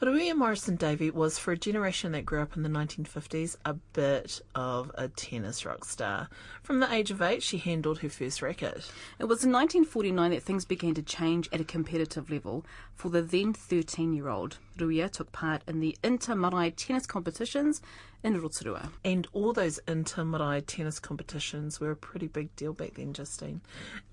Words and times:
Ruia 0.00 0.36
Morrison 0.36 0.76
Davy 0.76 1.10
was, 1.10 1.40
for 1.40 1.50
a 1.50 1.58
generation 1.58 2.12
that 2.12 2.24
grew 2.24 2.40
up 2.40 2.56
in 2.56 2.62
the 2.62 2.68
1950s, 2.68 3.56
a 3.64 3.74
bit 3.74 4.40
of 4.54 4.92
a 4.94 5.08
tennis 5.08 5.66
rock 5.66 5.84
star. 5.84 6.28
From 6.62 6.78
the 6.78 6.92
age 6.92 7.10
of 7.10 7.20
eight, 7.20 7.42
she 7.42 7.58
handled 7.58 7.98
her 7.98 8.08
first 8.08 8.40
racket. 8.40 8.92
It 9.18 9.24
was 9.24 9.42
in 9.42 9.50
1949 9.50 10.30
that 10.30 10.42
things 10.44 10.64
began 10.64 10.94
to 10.94 11.02
change 11.02 11.48
at 11.52 11.60
a 11.60 11.64
competitive 11.64 12.30
level. 12.30 12.64
For 12.94 13.08
the 13.08 13.22
then 13.22 13.52
13 13.52 14.12
year 14.12 14.28
old, 14.28 14.58
Ruia 14.76 15.10
took 15.10 15.32
part 15.32 15.62
in 15.66 15.80
the 15.80 15.98
Inter-Marae 16.04 16.70
tennis 16.70 17.04
competitions 17.04 17.82
in 18.22 18.40
Rotorua. 18.40 18.90
And 19.04 19.26
all 19.32 19.52
those 19.52 19.80
Inter-Marae 19.88 20.60
tennis 20.60 21.00
competitions 21.00 21.80
were 21.80 21.90
a 21.90 21.96
pretty 21.96 22.28
big 22.28 22.54
deal 22.54 22.72
back 22.72 22.94
then, 22.94 23.14
Justine. 23.14 23.62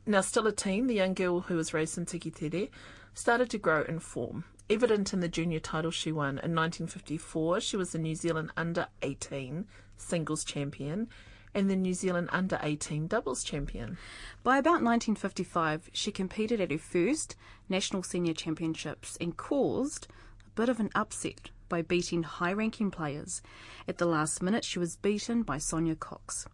Now, 0.08 0.22
still 0.22 0.48
a 0.48 0.52
teen, 0.52 0.88
the 0.88 0.96
young 0.96 1.14
girl 1.14 1.42
who 1.42 1.58
was 1.58 1.76
raised 1.76 1.96
in 2.00 2.08
Tikitere 2.08 2.70
started 3.14 3.52
to 3.52 3.60
grow 3.60 3.84
in 3.84 4.00
form 4.00 4.46
evident 4.70 5.14
in 5.14 5.20
the 5.20 5.28
junior 5.28 5.60
title 5.60 5.92
she 5.92 6.12
won. 6.12 6.40
In 6.40 6.56
1954, 6.56 7.62
she 7.62 7.78
was 7.78 7.92
the 7.92 8.00
New 8.00 8.16
Zealand 8.16 8.52
under 8.58 8.88
18 9.02 9.66
singles 9.98 10.44
champion 10.44 11.08
and 11.54 11.70
the 11.70 11.76
New 11.76 11.94
Zealand 11.94 12.30
under 12.32 12.60
18 12.62 13.08
doubles 13.08 13.44
champion. 13.44 13.98
By 14.44 14.58
about 14.58 14.84
1955, 14.84 15.90
she 15.94 16.12
competed 16.12 16.60
at 16.60 16.72
her 16.72 16.78
first 16.78 17.36
national 17.70 18.04
senior 18.04 18.34
championships 18.34 19.18
and 19.22 19.38
caused 19.38 20.08
a 20.46 20.50
bit 20.52 20.70
of 20.70 20.80
an 20.80 20.90
upset 20.94 21.50
by 21.70 21.82
beating 21.82 22.24
high 22.24 22.54
ranking 22.54 22.92
players. 22.92 23.42
At 23.88 23.98
the 23.98 24.06
last 24.06 24.44
minute, 24.44 24.66
she 24.66 24.80
was 24.80 24.98
beaten 24.98 25.44
by 25.44 25.58
Sonia 25.58 25.96
Cox. 25.96 26.46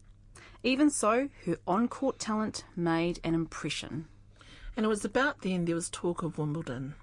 Even 0.64 0.91
so, 0.91 1.30
her 1.46 1.58
on 1.66 1.88
court 1.88 2.20
talent 2.20 2.64
made 2.76 3.20
an 3.24 3.34
impression. 3.34 4.08
And 4.78 4.86
it 4.86 4.90
was 4.90 5.04
about 5.04 5.41
then 5.41 5.66
there 5.66 5.76
was 5.76 5.90
talk 5.90 6.22
of 6.22 6.38
Wimbledon. 6.38 6.94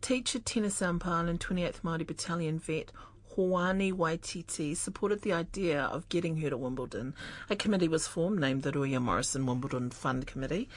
Teacher 0.00 0.38
tennis 0.38 0.80
umpire 0.80 1.26
and 1.26 1.40
28th 1.40 1.80
Māori 1.82 2.06
Battalion 2.06 2.58
vet 2.58 2.92
Hoani 3.36 3.92
Waititi 3.92 4.76
supported 4.76 5.22
the 5.22 5.32
idea 5.32 5.82
of 5.82 6.08
getting 6.08 6.38
her 6.38 6.50
to 6.50 6.56
Wimbledon. 6.56 7.14
A 7.50 7.56
committee 7.56 7.88
was 7.88 8.06
formed 8.06 8.40
named 8.40 8.62
the 8.62 8.72
Ruia 8.72 9.02
Morrison 9.02 9.44
Wimbledon 9.44 9.90
Fund 9.90 10.26
Committee, 10.26 10.68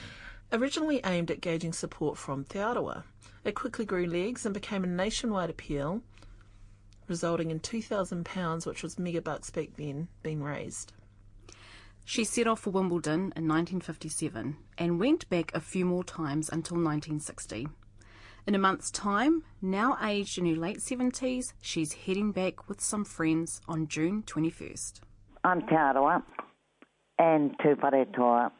originally 0.52 1.00
aimed 1.04 1.30
at 1.30 1.40
gauging 1.40 1.72
support 1.72 2.18
from 2.18 2.44
Te 2.44 2.58
Arawa. 2.58 3.04
It 3.44 3.54
quickly 3.54 3.84
grew 3.84 4.06
legs 4.06 4.44
and 4.44 4.52
became 4.52 4.84
a 4.84 4.88
nationwide 4.88 5.50
appeal, 5.50 6.02
resulting 7.08 7.50
in 7.50 7.60
£2,000, 7.60 8.66
which 8.66 8.82
was 8.82 8.96
megabucks 8.96 9.52
back 9.52 9.70
then, 9.76 10.08
being 10.22 10.42
raised. 10.42 10.92
She 12.04 12.24
set 12.24 12.46
off 12.48 12.60
for 12.60 12.70
Wimbledon 12.70 13.32
in 13.36 13.48
1957 13.48 14.56
and 14.78 15.00
went 15.00 15.28
back 15.30 15.52
a 15.54 15.60
few 15.60 15.84
more 15.84 16.04
times 16.04 16.48
until 16.48 16.76
1960. 16.76 17.68
In 18.44 18.56
a 18.56 18.58
month's 18.58 18.90
time, 18.90 19.44
now 19.60 19.96
aged 20.02 20.36
in 20.36 20.46
her 20.46 20.60
late 20.60 20.78
70s, 20.78 21.52
she's 21.60 21.92
heading 21.92 22.32
back 22.32 22.68
with 22.68 22.80
some 22.80 23.04
friends 23.04 23.60
on 23.68 23.86
June 23.86 24.24
21st. 24.24 25.00
I'm 25.44 25.60
Te 25.60 25.76
and 27.20 27.56
Tūwharetoa 27.58 28.50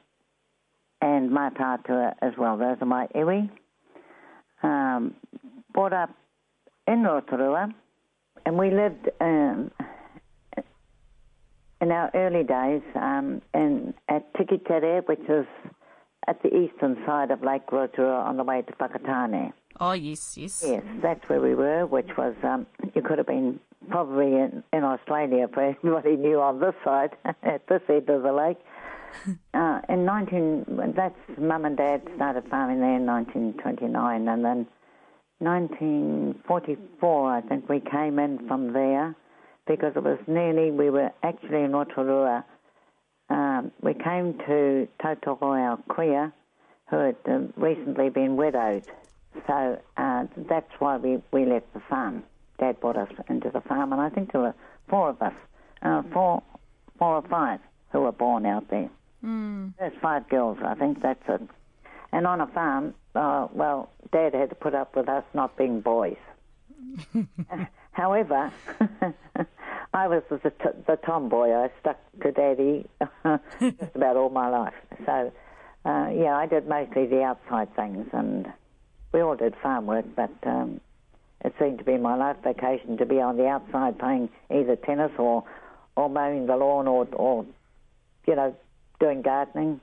and 1.01 1.31
Mātātua 1.31 2.15
as 2.23 2.33
well. 2.39 2.57
Those 2.57 2.77
are 2.81 2.87
my 2.87 3.09
iwi. 3.13 3.51
Um, 4.63 5.17
brought 5.75 5.93
up 5.93 6.11
in 6.87 7.03
Rotorua 7.03 7.75
and 8.47 8.57
we 8.57 8.71
lived 8.71 9.11
um, 9.21 9.73
in 11.81 11.91
our 11.91 12.09
early 12.15 12.45
days 12.45 12.83
um, 12.95 13.43
in, 13.53 13.95
at 14.09 14.33
Tikitere, 14.35 15.03
which 15.09 15.29
is 15.29 15.47
at 16.29 16.43
the 16.43 16.55
eastern 16.55 16.97
side 17.05 17.31
of 17.31 17.43
Lake 17.43 17.71
Rotorua 17.71 18.23
on 18.23 18.37
the 18.37 18.45
way 18.45 18.63
to 18.63 18.73
Whakatane. 18.75 19.53
Oh, 19.81 19.93
yes, 19.93 20.37
yes. 20.37 20.65
Yes, 20.67 20.83
that's 21.03 21.29
where 21.29 21.41
we 21.41 21.55
were, 21.55 21.87
which 21.87 22.11
was, 22.17 22.35
um, 22.45 22.67
you 22.95 23.03
could 23.03 23.19
have 23.19 23.27
been 23.27 23.59
probably 23.91 24.35
in, 24.35 24.63
in 24.73 24.85
Australia 24.85 25.49
for 25.53 25.63
anybody 25.63 26.17
knew 26.17 26.41
on 26.41 26.61
this 26.61 26.75
side, 26.85 27.11
at 27.25 27.67
this 27.69 27.83
end 27.89 28.09
of 28.09 28.23
the 28.23 28.33
lake. 28.33 28.59
uh, 29.55 29.81
in 29.89 30.05
19, 30.05 30.95
that's 30.97 31.15
mum 31.39 31.65
and 31.65 31.77
dad 31.77 32.03
started 32.17 32.45
farming 32.49 32.81
there 32.81 32.97
in 32.97 33.07
1929, 33.07 34.29
and 34.29 34.45
then 34.45 34.67
1944, 35.39 37.33
I 37.33 37.41
think 37.41 37.69
we 37.69 37.81
came 37.81 38.19
in 38.19 38.47
from 38.47 38.73
there 38.73 39.17
because 39.67 39.93
it 39.97 40.03
was 40.03 40.19
nearly, 40.27 40.71
we 40.71 40.91
were 40.91 41.11
actually 41.23 41.63
in 41.63 41.73
Rotorua. 41.73 42.45
Um, 43.63 43.73
we 43.81 43.95
came 43.95 44.35
to 44.47 44.89
Tautoko, 45.01 45.43
our 45.43 45.77
queer, 45.89 46.33
who 46.89 46.97
had 46.97 47.17
um, 47.27 47.53
recently 47.57 48.11
been 48.11 48.37
widowed. 48.37 48.85
So 49.47 49.81
uh, 49.97 50.25
that's 50.37 50.71
why 50.79 50.97
we, 50.97 51.23
we 51.33 51.47
left 51.47 51.73
the 51.73 51.81
farm. 51.89 52.25
Dad 52.59 52.81
brought 52.81 52.97
us 52.97 53.09
into 53.29 53.51
the 53.51 53.61
farm, 53.61 53.93
and 53.93 54.01
I 54.01 54.09
think 54.11 54.33
there 54.33 54.43
were 54.43 54.55
four 54.89 55.11
of 55.11 55.23
us, 55.23 55.33
uh, 55.83 56.03
four, 56.13 56.43
four 56.99 57.17
or 57.17 57.23
five 57.23 57.61
who 57.91 58.03
were 58.03 58.13
born 58.13 58.47
out 58.47 58.69
there. 58.69 58.91
Mm. 59.25 59.73
There's 59.79 59.93
five 60.01 60.29
girls, 60.29 60.59
I 60.65 60.75
think 60.75 61.03
that's 61.03 61.23
it. 61.29 61.43
And 62.13 62.27
on 62.27 62.41
a 62.41 62.47
farm, 62.49 62.95
uh, 63.15 63.49
well, 63.53 63.91
Dad 64.13 64.35
had 64.35 64.51
to 64.51 64.55
put 64.55 64.75
up 64.75 64.95
with 64.97 65.09
us 65.09 65.25
not 65.35 65.57
being 65.57 65.81
boys. 65.81 66.17
However, 67.93 68.53
I 69.95 70.09
was 70.09 70.23
the, 70.31 70.39
t- 70.39 70.79
the 70.87 70.97
tomboy. 71.05 71.51
I 71.51 71.71
stuck 71.81 71.99
to 72.23 72.33
Daddy 72.33 72.89
just 73.61 73.95
about 73.95 74.17
all 74.17 74.31
my 74.31 74.49
life. 74.49 74.75
So, 75.05 75.33
uh, 75.85 76.09
yeah, 76.11 76.35
I 76.35 76.47
did 76.47 76.67
mostly 76.67 77.07
the 77.07 77.23
outside 77.23 77.75
things, 77.77 78.07
and 78.13 78.51
we 79.13 79.21
all 79.21 79.37
did 79.37 79.55
farm 79.63 79.87
work, 79.87 80.07
but 80.17 80.33
um, 80.45 80.81
it 81.45 81.55
seemed 81.59 81.79
to 81.79 81.85
be 81.85 81.99
my 81.99 82.15
life 82.15 82.37
vacation 82.43 82.97
to 82.97 83.07
be 83.07 83.21
on 83.21 83.37
the 83.37 83.47
outside 83.47 83.99
playing 83.99 84.31
either 84.51 84.77
tennis 84.77 85.13
or, 85.19 85.45
or 85.97 86.09
mowing 86.09 86.47
the 86.47 86.57
lawn 86.57 86.89
or, 86.89 87.07
or, 87.13 87.45
you 88.27 88.35
know, 88.35 88.57
doing 88.99 89.21
gardening. 89.21 89.81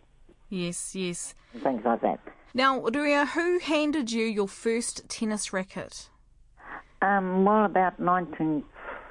Yes, 0.50 0.96
yes. 0.96 1.36
Things 1.62 1.84
like 1.86 2.02
that. 2.02 2.20
Now, 2.56 2.80
Ruia, 2.82 3.28
who 3.28 3.60
handed 3.60 4.12
you 4.12 4.26
your 4.26 4.48
first 4.48 5.08
tennis 5.08 5.54
racket? 5.54 6.10
Um, 7.04 7.46
well, 7.46 7.66
about 7.66 8.00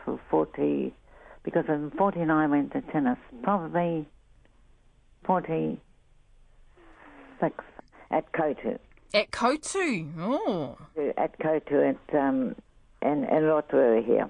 1940, 0.09 0.95
because 1.43 1.65
in 1.69 1.91
49 1.93 2.31
I 2.31 2.47
went 2.47 2.73
to 2.73 2.81
tennis, 2.93 3.19
probably 3.43 4.07
46 5.25 5.81
at 8.11 8.33
Koutu. 8.33 8.79
At 9.15 9.31
Koutu? 9.31 10.11
Oh. 10.19 10.77
At 11.17 11.39
Koutu 11.39 11.91
at, 11.91 12.15
um, 12.19 12.55
in, 13.03 13.25
in 13.25 13.45
Rotorua 13.45 14.03
here. 14.03 14.29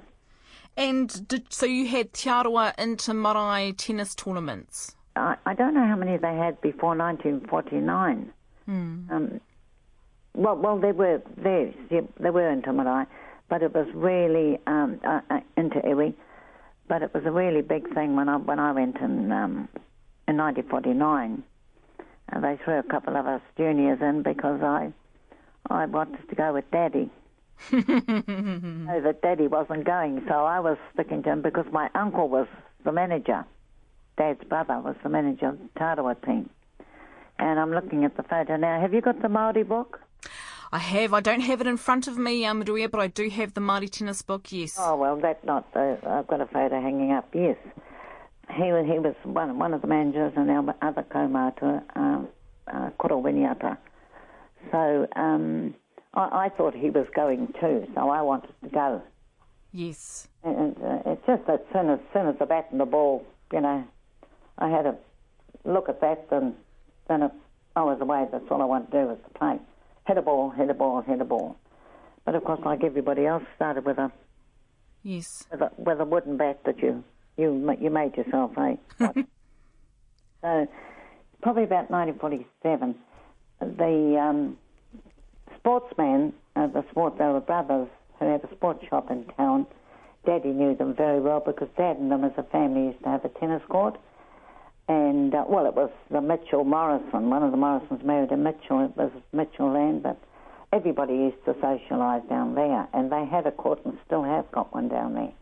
And 0.76 1.26
did, 1.26 1.52
so 1.52 1.66
you 1.66 1.88
had 1.88 2.12
Te 2.12 2.30
Arawa 2.30 2.72
Inter-Marae 2.78 3.72
tennis 3.72 4.14
tournaments? 4.14 4.94
I, 5.16 5.36
I 5.44 5.54
don't 5.54 5.74
know 5.74 5.86
how 5.86 5.96
many 5.96 6.16
they 6.16 6.36
had 6.36 6.60
before 6.60 6.96
1949. 6.96 8.32
Hmm. 8.66 9.00
Um, 9.10 9.40
well, 10.34 10.56
well, 10.56 10.78
they 10.78 10.92
were 10.92 11.20
there. 11.36 11.72
Yeah, 11.90 12.02
they 12.20 12.30
were 12.30 12.48
in 12.48 12.62
Tamarai, 12.62 13.06
but 13.48 13.62
it 13.62 13.74
was 13.74 13.86
really 13.94 14.58
um, 14.66 15.00
uh, 15.04 15.20
uh, 15.30 15.40
into 15.56 15.80
Iwi. 15.80 16.14
But 16.88 17.02
it 17.02 17.12
was 17.12 17.24
a 17.26 17.30
really 17.30 17.62
big 17.62 17.92
thing 17.94 18.16
when 18.16 18.28
I 18.28 18.36
when 18.36 18.58
I 18.58 18.72
went 18.72 18.96
in 18.96 19.30
um, 19.32 19.68
in 20.26 20.36
1949. 20.36 21.42
And 22.30 22.44
they 22.44 22.58
threw 22.62 22.78
a 22.78 22.82
couple 22.82 23.16
of 23.16 23.26
us 23.26 23.40
juniors 23.56 24.00
in 24.00 24.22
because 24.22 24.60
I 24.62 24.92
I 25.70 25.86
wanted 25.86 26.28
to 26.28 26.34
go 26.34 26.52
with 26.52 26.70
Daddy. 26.70 27.10
so 27.70 27.80
that 27.80 29.18
Daddy 29.20 29.48
wasn't 29.48 29.84
going, 29.84 30.22
so 30.28 30.34
I 30.44 30.60
was 30.60 30.78
sticking 30.94 31.24
to 31.24 31.30
him 31.32 31.42
because 31.42 31.66
my 31.72 31.90
uncle 31.94 32.28
was 32.28 32.46
the 32.84 32.92
manager. 32.92 33.44
Dad's 34.16 34.44
brother 34.44 34.80
was 34.80 34.94
the 35.02 35.08
manager 35.08 35.48
of 35.48 35.58
the 35.58 35.68
Te 35.76 35.80
Arawa 35.80 36.14
team. 36.24 36.50
And 37.38 37.58
I'm 37.58 37.72
looking 37.72 38.04
at 38.04 38.16
the 38.16 38.22
photo 38.22 38.56
now. 38.56 38.80
Have 38.80 38.94
you 38.94 39.00
got 39.00 39.20
the 39.22 39.28
Māori 39.28 39.66
book? 39.66 40.00
I 40.70 40.78
have. 40.78 41.14
I 41.14 41.20
don't 41.20 41.40
have 41.40 41.60
it 41.60 41.66
in 41.66 41.78
front 41.78 42.08
of 42.08 42.18
me, 42.18 42.44
um, 42.44 42.62
Ruia, 42.62 42.90
but 42.90 43.00
I 43.00 43.06
do 43.06 43.28
have 43.30 43.54
the 43.54 43.60
Māori 43.60 43.90
tennis 43.90 44.22
book, 44.22 44.52
yes. 44.52 44.76
Oh, 44.78 44.96
well, 44.96 45.16
that's 45.16 45.44
not 45.44 45.72
the... 45.72 45.98
I've 46.06 46.26
got 46.26 46.40
a 46.40 46.46
photo 46.46 46.80
hanging 46.80 47.12
up, 47.12 47.28
yes. 47.34 47.56
He 48.54 48.64
was, 48.64 48.86
he 48.86 48.98
was 48.98 49.14
one, 49.24 49.58
one 49.58 49.72
of 49.74 49.80
the 49.80 49.86
managers 49.86 50.32
and 50.36 50.50
our 50.50 50.74
other 50.82 51.02
kaumātua, 51.02 51.82
um, 51.96 52.28
uh, 52.66 52.90
Korowiniata. 53.00 53.76
So 54.70 55.06
um, 55.16 55.74
I, 56.14 56.46
I 56.46 56.48
thought 56.50 56.74
he 56.74 56.90
was 56.90 57.06
going 57.14 57.52
too, 57.60 57.86
so 57.94 58.10
I 58.10 58.22
wanted 58.22 58.52
to 58.62 58.68
go. 58.68 59.02
Yes. 59.72 60.28
And 60.44 60.76
uh, 60.82 61.00
it's 61.06 61.26
just 61.26 61.46
that 61.46 61.66
soon 61.72 61.90
as 61.90 62.00
soon 62.12 62.26
as 62.26 62.38
the 62.38 62.46
bat 62.46 62.68
and 62.70 62.80
the 62.80 62.86
ball, 62.86 63.24
you 63.52 63.60
know, 63.60 63.84
I 64.58 64.68
had 64.68 64.86
a 64.86 64.96
look 65.64 65.88
at 65.88 66.00
that, 66.00 66.26
and 66.30 66.54
then 67.08 67.22
it, 67.22 67.32
I 67.76 67.82
was 67.82 68.00
away. 68.00 68.26
That's 68.32 68.44
all 68.50 68.62
I 68.62 68.64
wanted 68.64 68.90
to 68.92 69.02
do 69.02 69.06
was 69.08 69.18
to 69.24 69.38
play. 69.38 69.58
Hit 70.08 70.16
a 70.16 70.22
ball, 70.22 70.48
hit 70.48 70.70
a 70.70 70.74
ball, 70.74 71.02
hit 71.02 71.20
a 71.20 71.24
ball. 71.24 71.58
But 72.24 72.34
of 72.34 72.42
course, 72.42 72.60
like 72.64 72.82
everybody 72.82 73.26
else, 73.26 73.42
started 73.56 73.84
with 73.84 73.98
a 73.98 74.10
Yes. 75.02 75.46
with 75.52 75.60
a, 75.60 75.70
with 75.76 76.00
a 76.00 76.04
wooden 76.06 76.38
bat 76.38 76.60
that 76.64 76.78
you 76.80 77.04
you 77.36 77.76
you 77.78 77.90
made 77.90 78.16
yourself, 78.16 78.52
eh? 78.56 78.76
so 80.40 80.66
probably 81.42 81.64
about 81.64 81.90
1947, 81.90 82.94
the 83.60 84.18
um, 84.18 84.56
sportsman, 85.56 86.32
uh, 86.56 86.68
the 86.68 86.84
sport, 86.90 87.18
they 87.18 87.26
were 87.26 87.40
brothers, 87.40 87.88
who 88.18 88.24
had 88.24 88.42
a 88.42 88.50
sports 88.54 88.82
shop 88.88 89.10
in 89.10 89.26
town. 89.36 89.66
Daddy 90.24 90.48
knew 90.48 90.74
them 90.74 90.94
very 90.94 91.20
well 91.20 91.40
because 91.40 91.68
Dad 91.76 91.98
and 91.98 92.10
them 92.10 92.24
as 92.24 92.32
a 92.38 92.42
family 92.44 92.86
used 92.86 93.02
to 93.02 93.10
have 93.10 93.24
a 93.26 93.28
tennis 93.28 93.62
court. 93.68 93.98
And, 94.88 95.34
uh, 95.34 95.44
well, 95.46 95.66
it 95.66 95.74
was 95.74 95.90
the 96.10 96.20
Mitchell 96.20 96.64
Morrison. 96.64 97.28
One 97.28 97.42
of 97.42 97.50
the 97.50 97.58
Morrisons 97.58 98.02
married 98.04 98.32
a 98.32 98.36
Mitchell. 98.36 98.84
It 98.86 98.96
was 98.96 99.10
Mitchell 99.32 99.70
land, 99.70 100.02
but 100.02 100.18
everybody 100.72 101.12
used 101.12 101.44
to 101.44 101.52
socialise 101.54 102.26
down 102.28 102.54
there. 102.54 102.88
And 102.94 103.12
they 103.12 103.26
had 103.26 103.46
a 103.46 103.52
court 103.52 103.80
and 103.84 103.98
still 104.06 104.22
have 104.22 104.50
got 104.50 104.72
one 104.72 104.88
down 104.88 105.14
there. 105.14 105.32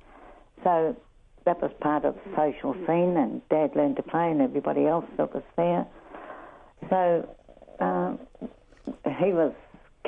So 0.64 0.96
that 1.44 1.62
was 1.62 1.70
part 1.80 2.04
of 2.04 2.16
the 2.16 2.30
social 2.34 2.74
scene, 2.86 3.16
and 3.16 3.40
Dad 3.48 3.76
learned 3.76 3.96
to 3.96 4.02
play, 4.02 4.30
and 4.30 4.40
everybody 4.40 4.84
else 4.86 5.04
that 5.16 5.32
was 5.32 5.44
there. 5.56 5.86
So 6.90 7.28
uh, 7.78 8.16
he 9.20 9.32
was 9.32 9.52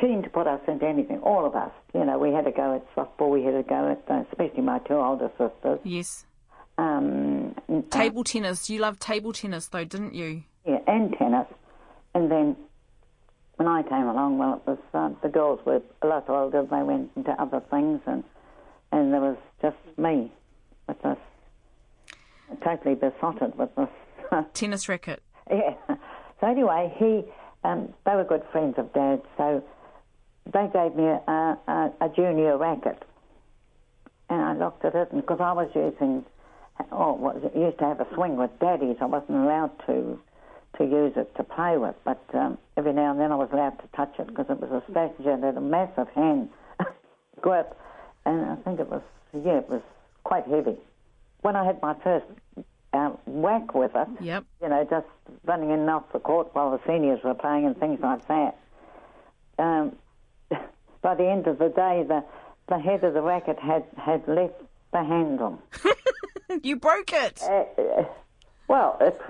keen 0.00 0.22
to 0.22 0.30
put 0.30 0.46
us 0.46 0.60
into 0.66 0.86
anything, 0.86 1.18
all 1.20 1.46
of 1.46 1.54
us. 1.54 1.70
You 1.94 2.04
know, 2.04 2.18
we 2.18 2.32
had 2.32 2.44
to 2.44 2.50
go 2.50 2.74
at 2.74 2.94
softball, 2.94 3.30
we 3.30 3.44
had 3.44 3.52
to 3.52 3.62
go 3.62 3.90
at, 3.90 4.02
uh, 4.10 4.24
especially 4.30 4.62
my 4.62 4.80
two 4.80 4.94
older 4.94 5.30
sisters. 5.38 5.78
Yes. 5.84 6.26
Um, 6.78 7.54
Table 7.90 8.24
tennis. 8.24 8.70
You 8.70 8.80
loved 8.80 9.00
table 9.00 9.32
tennis, 9.32 9.66
though, 9.68 9.84
didn't 9.84 10.14
you? 10.14 10.44
yeah, 10.64 10.78
and 10.86 11.12
tennis. 11.18 11.46
And 12.14 12.30
then 12.30 12.56
when 13.56 13.68
I 13.68 13.82
came 13.82 14.06
along, 14.06 14.38
well, 14.38 14.62
it 14.64 14.70
was 14.70 14.78
uh, 14.94 15.10
the 15.22 15.28
girls 15.28 15.60
were 15.66 15.82
a 16.02 16.06
lot 16.06 16.28
older. 16.28 16.62
They 16.62 16.82
went 16.82 17.10
into 17.16 17.30
other 17.32 17.60
things, 17.70 18.00
and 18.06 18.24
and 18.92 19.12
there 19.12 19.20
was 19.20 19.36
just 19.60 19.76
me 19.98 20.32
with 20.86 21.02
this 21.02 21.18
totally 22.62 22.94
besotted 22.94 23.56
with 23.58 23.74
this. 23.76 23.88
Tennis 24.54 24.88
racket. 24.88 25.22
yeah. 25.50 25.74
So 26.40 26.46
anyway, 26.46 26.94
he 26.98 27.22
um, 27.64 27.92
they 28.06 28.14
were 28.14 28.24
good 28.24 28.42
friends 28.52 28.74
of 28.78 28.92
Dad's, 28.92 29.22
so 29.36 29.62
they 30.46 30.68
gave 30.72 30.94
me 30.94 31.04
a, 31.04 31.58
a, 31.66 31.92
a 32.00 32.08
junior 32.14 32.56
racket, 32.56 33.02
and 34.30 34.40
I 34.40 34.54
looked 34.56 34.84
at 34.84 34.94
it, 34.94 35.10
and 35.10 35.20
because 35.20 35.40
I 35.40 35.52
was 35.52 35.68
using, 35.74 36.24
oh, 36.92 37.12
what 37.14 37.36
it? 37.36 37.54
used 37.56 37.78
to 37.78 37.84
have 37.84 38.00
a 38.00 38.06
swing 38.14 38.36
with 38.36 38.50
Daddy's, 38.60 38.96
I 39.00 39.06
wasn't 39.06 39.38
allowed 39.38 39.72
to 39.86 40.18
to 40.76 40.84
use 40.84 41.12
it 41.16 41.34
to 41.36 41.42
play 41.42 41.76
with, 41.78 41.96
but 42.04 42.22
um, 42.34 42.56
every 42.76 42.92
now 42.92 43.10
and 43.10 43.18
then 43.18 43.32
I 43.32 43.34
was 43.34 43.48
allowed 43.52 43.78
to 43.80 43.88
touch 43.96 44.14
it 44.18 44.28
because 44.28 44.46
it 44.50 44.60
was 44.60 44.70
a 44.70 44.90
strategy 44.90 45.28
and 45.28 45.42
had 45.42 45.56
a 45.56 45.60
massive 45.60 46.08
hand 46.14 46.50
grip, 47.40 47.76
and 48.26 48.44
I 48.44 48.56
think 48.56 48.78
it 48.80 48.88
was 48.88 49.02
yeah, 49.32 49.58
it 49.58 49.68
was 49.68 49.82
quite 50.24 50.46
heavy. 50.46 50.76
When 51.42 51.56
I 51.56 51.64
had 51.64 51.80
my 51.82 51.94
first 52.04 52.26
uh, 52.92 53.10
whack 53.26 53.74
with 53.74 53.92
it, 53.94 54.08
Yep. 54.20 54.44
you 54.62 54.68
know, 54.68 54.86
just 54.88 55.06
running 55.44 55.70
in 55.70 55.80
and 55.80 55.90
off 55.90 56.04
the 56.12 56.18
court 56.18 56.48
while 56.54 56.70
the 56.70 56.80
seniors 56.86 57.22
were 57.24 57.34
playing 57.34 57.66
and 57.66 57.76
things 57.78 58.00
like 58.00 58.26
that. 58.28 58.56
Um, 59.58 59.96
by 61.02 61.14
the 61.14 61.28
end 61.28 61.46
of 61.46 61.58
the 61.58 61.68
day, 61.68 62.04
the 62.06 62.24
the 62.68 62.78
head 62.78 63.02
of 63.02 63.14
the 63.14 63.22
racket 63.22 63.58
had 63.58 63.84
had 63.96 64.26
left 64.28 64.60
the 64.92 65.02
handle. 65.04 65.62
You 66.62 66.76
broke 66.76 67.12
it. 67.12 67.42
Uh, 67.42 67.64
uh, 67.78 68.04
well, 68.68 68.96
it 69.02 69.20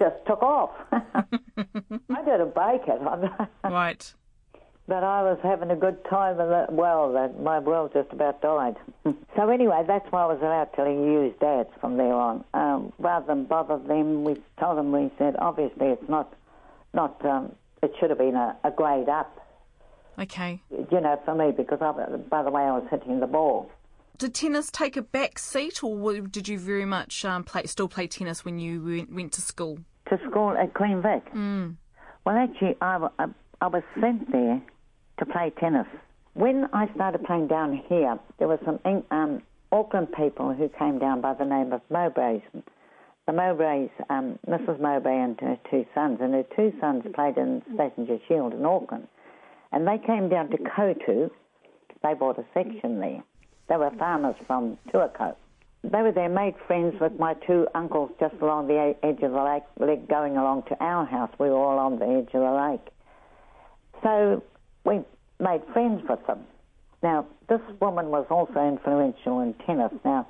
just 0.00 0.16
took 0.26 0.42
off. 0.42 0.70
I 0.92 2.24
didn't 2.24 2.54
break 2.56 2.82
it, 2.88 3.00
Right. 3.64 4.14
but 4.88 5.04
I 5.04 5.22
was 5.22 5.38
having 5.44 5.70
a 5.70 5.76
good 5.76 6.04
time, 6.06 6.40
and 6.40 6.50
that, 6.50 6.72
well, 6.72 7.12
that, 7.12 7.40
my 7.40 7.60
world 7.60 7.92
just 7.94 8.12
about 8.12 8.42
died. 8.42 8.74
so 9.36 9.48
anyway, 9.48 9.84
that's 9.86 10.10
why 10.10 10.22
I 10.24 10.26
was 10.26 10.38
allowed 10.42 10.74
to 10.74 10.90
use 10.90 11.34
dads 11.40 11.70
from 11.80 11.96
there 11.96 12.12
on. 12.12 12.44
Um, 12.52 12.92
rather 12.98 13.26
than 13.26 13.44
bother 13.44 13.78
them, 13.78 14.24
we 14.24 14.42
told 14.58 14.76
them 14.76 14.90
we 14.90 15.12
said 15.18 15.36
obviously 15.38 15.86
it's 15.86 16.08
not, 16.08 16.34
not. 16.92 17.24
Um, 17.24 17.52
it 17.80 17.92
should 18.00 18.10
have 18.10 18.18
been 18.18 18.34
a, 18.34 18.56
a 18.64 18.72
grade 18.72 19.08
up, 19.08 19.38
Okay. 20.18 20.60
you 20.70 21.00
know, 21.00 21.20
for 21.24 21.36
me 21.36 21.52
because 21.52 21.78
of, 21.80 22.28
by 22.28 22.42
the 22.42 22.50
way 22.50 22.62
I 22.62 22.72
was 22.72 22.88
hitting 22.90 23.20
the 23.20 23.28
ball. 23.28 23.70
Did 24.18 24.34
tennis 24.34 24.70
take 24.70 24.96
a 24.96 25.02
back 25.02 25.38
seat, 25.38 25.82
or 25.82 26.20
did 26.20 26.48
you 26.48 26.58
very 26.58 26.84
much 26.84 27.24
um, 27.24 27.44
play, 27.44 27.64
still 27.66 27.88
play 27.88 28.06
tennis 28.08 28.44
when 28.44 28.58
you 28.58 28.82
went, 28.82 29.12
went 29.12 29.32
to 29.34 29.40
school? 29.40 29.78
to 30.08 30.18
school 30.28 30.56
at 30.56 30.74
Queen 30.74 31.02
Vic. 31.02 31.22
Mm. 31.34 31.76
Well, 32.24 32.36
actually, 32.36 32.76
I 32.80 33.08
I 33.60 33.66
was 33.66 33.82
sent 34.00 34.30
there 34.30 34.60
to 35.18 35.26
play 35.26 35.52
tennis. 35.58 35.86
When 36.34 36.68
I 36.72 36.92
started 36.94 37.24
playing 37.24 37.48
down 37.48 37.82
here, 37.88 38.18
there 38.38 38.48
were 38.48 38.60
some 38.64 38.78
um, 39.10 39.42
Auckland 39.72 40.08
people 40.12 40.52
who 40.52 40.68
came 40.78 40.98
down 40.98 41.20
by 41.20 41.34
the 41.34 41.44
name 41.44 41.72
of 41.72 41.80
Mowbrays. 41.90 42.42
The 43.26 43.32
Mowbrays, 43.32 43.90
um, 44.08 44.38
Mrs. 44.46 44.80
Mowbray 44.80 45.18
and 45.18 45.38
her 45.40 45.58
two 45.70 45.84
sons, 45.94 46.18
and 46.20 46.32
her 46.32 46.44
two 46.56 46.72
sons 46.80 47.04
played 47.14 47.36
in 47.36 47.62
Passenger 47.76 48.18
Shield 48.28 48.54
in 48.54 48.64
Auckland. 48.64 49.08
And 49.72 49.86
they 49.86 49.98
came 49.98 50.28
down 50.28 50.48
to 50.50 50.56
Koutu. 50.56 51.30
They 52.02 52.14
bought 52.14 52.38
a 52.38 52.44
section 52.54 53.00
there. 53.00 53.22
They 53.68 53.76
were 53.76 53.90
farmers 53.98 54.36
from 54.46 54.78
Tuakau 54.92 55.34
they 55.84 56.02
were 56.02 56.12
there, 56.12 56.28
made 56.28 56.54
friends 56.66 57.00
with 57.00 57.18
my 57.18 57.34
two 57.34 57.66
uncles 57.74 58.10
just 58.18 58.34
along 58.40 58.66
the 58.66 58.94
edge 59.02 59.22
of 59.22 59.32
the 59.32 59.42
lake, 59.42 59.62
like 59.78 60.08
going 60.08 60.36
along 60.36 60.64
to 60.64 60.84
our 60.84 61.04
house. 61.04 61.30
We 61.38 61.48
were 61.48 61.56
all 61.56 61.78
on 61.78 61.98
the 61.98 62.06
edge 62.06 62.34
of 62.34 62.42
the 62.42 62.70
lake. 62.70 62.88
So 64.02 64.42
we 64.84 65.00
made 65.38 65.62
friends 65.72 66.02
with 66.08 66.26
them. 66.26 66.44
Now, 67.02 67.26
this 67.48 67.60
woman 67.80 68.08
was 68.08 68.26
also 68.28 68.66
influential 68.66 69.40
in 69.40 69.54
tennis. 69.54 69.92
Now, 70.04 70.26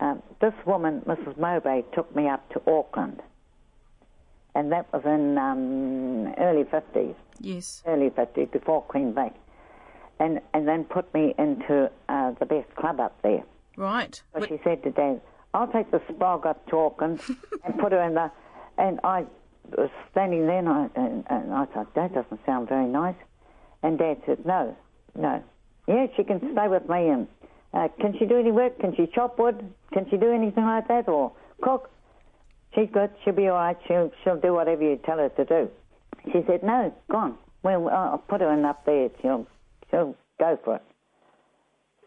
um, 0.00 0.22
this 0.40 0.54
woman, 0.64 1.02
Mrs. 1.06 1.36
Mowbray, 1.38 1.82
took 1.94 2.14
me 2.16 2.28
up 2.28 2.48
to 2.50 2.62
Auckland. 2.70 3.22
And 4.54 4.72
that 4.72 4.90
was 4.90 5.02
in 5.04 5.36
um, 5.36 6.34
early 6.38 6.64
50s 6.64 7.14
Yes. 7.40 7.82
early 7.86 8.08
50s, 8.08 8.50
before 8.50 8.80
Queen 8.82 9.14
Vic, 9.14 9.34
and 10.18 10.40
and 10.54 10.66
then 10.66 10.84
put 10.84 11.12
me 11.14 11.34
into 11.38 11.90
uh, 12.08 12.32
the 12.38 12.46
best 12.46 12.74
club 12.76 13.00
up 13.00 13.20
there. 13.22 13.42
Right. 13.76 14.14
So 14.34 14.40
But- 14.40 14.48
she 14.48 14.58
said 14.64 14.82
to 14.84 14.90
Dad, 14.90 15.20
"I'll 15.54 15.68
take 15.68 15.90
the 15.90 16.00
spog 16.00 16.46
up 16.46 16.66
to 16.68 16.78
Auckland 16.78 17.20
and 17.64 17.78
put 17.78 17.92
her 17.92 18.02
in 18.02 18.14
the." 18.14 18.30
And 18.78 19.00
I 19.04 19.24
was 19.76 19.90
standing 20.10 20.46
there, 20.46 20.58
and 20.58 20.68
I, 20.68 20.88
and, 20.94 21.24
and 21.30 21.52
I 21.54 21.64
thought 21.66 21.94
that 21.94 22.14
doesn't 22.14 22.40
sound 22.46 22.68
very 22.68 22.86
nice. 22.86 23.16
And 23.82 23.98
Dad 23.98 24.22
said, 24.26 24.44
"No, 24.46 24.76
no, 25.14 25.42
yeah, 25.86 26.06
she 26.16 26.24
can 26.24 26.40
stay 26.52 26.68
with 26.68 26.88
me. 26.88 27.08
And 27.08 27.26
uh, 27.74 27.88
can 28.00 28.16
she 28.18 28.26
do 28.26 28.38
any 28.38 28.52
work? 28.52 28.78
Can 28.80 28.94
she 28.96 29.06
chop 29.06 29.38
wood? 29.38 29.72
Can 29.92 30.08
she 30.10 30.16
do 30.16 30.30
anything 30.32 30.64
like 30.64 30.88
that, 30.88 31.08
or 31.08 31.32
cook? 31.62 31.90
She's 32.74 32.88
good. 32.92 33.10
She'll 33.24 33.32
be 33.34 33.48
all 33.48 33.56
right. 33.56 33.76
She'll 33.86 34.10
she'll 34.22 34.40
do 34.40 34.52
whatever 34.54 34.82
you 34.82 34.96
tell 35.04 35.18
her 35.18 35.28
to 35.30 35.44
do." 35.44 35.70
She 36.32 36.42
said, 36.46 36.62
"No, 36.62 36.92
go 37.10 37.16
on. 37.18 37.38
Well, 37.62 37.88
I'll 37.88 38.18
put 38.18 38.40
her 38.40 38.52
in 38.52 38.64
up 38.64 38.84
there. 38.84 39.08
She'll 39.22 39.46
she'll 39.90 40.14
go 40.38 40.58
for 40.64 40.76
it." 40.76 40.82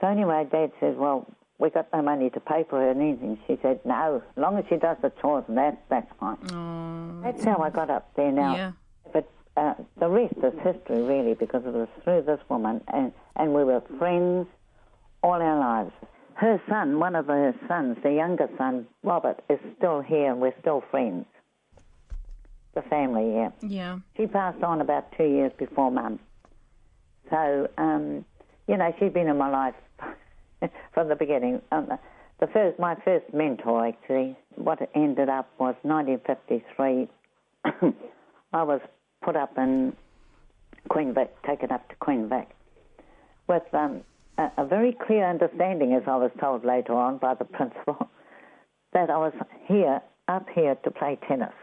So 0.01 0.07
anyway, 0.07 0.47
Dad 0.51 0.71
says, 0.79 0.95
"Well, 0.97 1.25
we 1.57 1.69
got 1.69 1.87
no 1.93 2.01
money 2.01 2.29
to 2.29 2.39
pay 2.39 2.63
for 2.69 2.79
her 2.79 2.89
and 2.91 3.01
anything." 3.01 3.37
She 3.47 3.57
said, 3.61 3.79
"No, 3.85 4.21
as 4.35 4.37
long 4.41 4.57
as 4.57 4.65
she 4.69 4.77
does 4.77 4.97
the 5.01 5.11
chores, 5.21 5.43
and 5.47 5.57
that 5.57 5.83
that's 5.89 6.11
fine." 6.19 6.37
That's 7.23 7.43
how 7.43 7.57
I 7.57 7.69
got 7.69 7.89
up 7.89 8.13
there 8.15 8.31
now. 8.31 8.55
yeah. 8.55 8.71
But 9.11 9.29
uh, 9.57 9.73
the 9.99 10.07
rest 10.07 10.35
is 10.37 10.53
history, 10.63 11.01
really, 11.01 11.33
because 11.33 11.65
it 11.65 11.73
was 11.73 11.89
through 12.03 12.21
this 12.21 12.39
woman, 12.49 12.81
and, 12.93 13.11
and 13.35 13.53
we 13.53 13.63
were 13.63 13.81
friends 13.97 14.47
all 15.21 15.33
our 15.41 15.59
lives. 15.59 15.91
Her 16.35 16.61
son, 16.69 16.99
one 16.99 17.15
of 17.15 17.27
her 17.27 17.53
sons, 17.67 17.97
the 18.01 18.13
younger 18.13 18.47
son, 18.57 18.87
Robert, 19.03 19.41
is 19.49 19.59
still 19.77 19.99
here, 19.99 20.31
and 20.31 20.39
we're 20.39 20.57
still 20.61 20.81
friends. 20.89 21.25
The 22.75 22.81
family, 22.83 23.33
yeah. 23.35 23.49
Yeah. 23.61 23.99
She 24.15 24.27
passed 24.27 24.63
on 24.63 24.79
about 24.79 25.11
two 25.17 25.25
years 25.25 25.51
before 25.57 25.91
Mum. 25.91 26.19
So, 27.29 27.67
um, 27.77 28.25
you 28.67 28.77
know, 28.77 28.93
she's 28.99 29.11
been 29.11 29.27
in 29.27 29.37
my 29.37 29.49
life 29.49 29.75
from 30.93 31.09
the 31.09 31.15
beginning. 31.15 31.61
Um, 31.71 31.89
the 32.39 32.47
first, 32.47 32.79
my 32.79 32.95
first 33.03 33.33
mentor, 33.33 33.87
actually, 33.87 34.37
what 34.55 34.79
ended 34.95 35.29
up 35.29 35.49
was 35.59 35.75
1953. 35.83 37.07
I 38.53 38.63
was 38.63 38.81
put 39.23 39.35
up 39.35 39.57
in 39.57 39.93
Queen 40.89 41.13
Vic, 41.13 41.31
taken 41.43 41.71
up 41.71 41.87
to 41.89 41.95
Queen 41.95 42.29
Vic, 42.29 42.47
with 43.47 43.63
um, 43.73 44.01
a, 44.37 44.49
a 44.57 44.65
very 44.65 44.95
clear 45.05 45.29
understanding, 45.29 45.93
as 45.93 46.03
I 46.07 46.15
was 46.15 46.31
told 46.39 46.63
later 46.63 46.93
on 46.93 47.17
by 47.17 47.33
the 47.35 47.45
principal, 47.57 48.09
that 48.93 49.09
I 49.09 49.17
was 49.17 49.33
here, 49.65 50.01
up 50.27 50.47
here, 50.55 50.75
to 50.83 50.91
play 50.91 51.19
tennis 51.27 51.53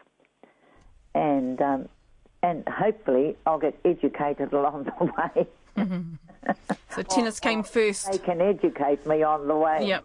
and 1.16 1.60
um, 1.62 1.88
and 2.46 2.68
hopefully 2.68 3.36
I'll 3.44 3.58
get 3.58 3.76
educated 3.84 4.52
along 4.52 4.84
the 4.84 5.04
way. 5.36 5.46
So 6.90 7.02
tennis 7.02 7.40
came 7.40 7.64
first. 7.64 8.10
They 8.10 8.18
can 8.18 8.40
educate 8.40 9.04
me 9.04 9.24
on 9.24 9.48
the 9.48 9.56
way. 9.56 9.84
Yep. 9.88 10.04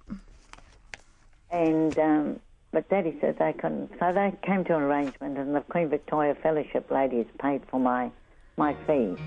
And 1.52 2.00
um, 2.00 2.40
but 2.72 2.90
Daddy 2.90 3.16
said 3.22 3.38
they 3.38 3.54
couldn't, 3.54 3.92
so 4.00 4.12
they 4.12 4.34
came 4.42 4.66
to 4.66 4.76
an 4.76 4.82
arrangement, 4.82 5.38
and 5.38 5.56
the 5.56 5.62
Queen 5.62 5.88
Victoria 5.88 6.34
Fellowship 6.34 6.90
ladies 6.90 7.28
paid 7.40 7.62
for 7.70 7.80
my 7.80 8.10
my 8.58 8.74
fees. 8.88 9.20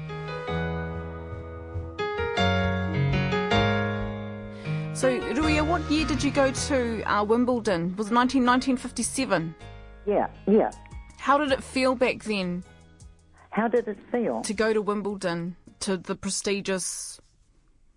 So, 4.98 5.18
Ruia, 5.34 5.64
what 5.64 5.88
year 5.88 6.04
did 6.04 6.22
you 6.22 6.32
go 6.32 6.50
to 6.50 7.02
uh, 7.04 7.22
Wimbledon? 7.22 7.94
Was 7.96 8.08
it 8.08 8.14
19, 8.14 8.44
1957? 8.44 9.54
Yeah, 10.04 10.26
yeah. 10.48 10.72
How 11.18 11.38
did 11.38 11.52
it 11.52 11.62
feel 11.62 11.94
back 11.94 12.24
then 12.24 12.64
How 13.54 13.68
did 13.68 13.86
it 13.86 13.98
feel? 14.10 14.42
to 14.42 14.52
go 14.52 14.72
to 14.72 14.82
Wimbledon, 14.82 15.54
to 15.80 15.96
the 15.96 16.16
prestigious 16.16 17.20